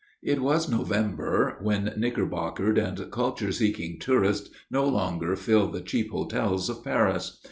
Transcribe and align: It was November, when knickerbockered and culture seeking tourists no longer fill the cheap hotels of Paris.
It 0.23 0.41
was 0.41 0.67
November, 0.67 1.57
when 1.61 1.93
knickerbockered 1.95 2.79
and 2.79 3.11
culture 3.11 3.51
seeking 3.51 3.99
tourists 3.99 4.49
no 4.71 4.83
longer 4.89 5.35
fill 5.35 5.67
the 5.67 5.81
cheap 5.81 6.09
hotels 6.09 6.69
of 6.69 6.83
Paris. 6.83 7.39